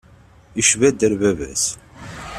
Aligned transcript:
Yecba-d 0.57 0.99
ar 1.05 1.13
bab-as. 1.21 1.65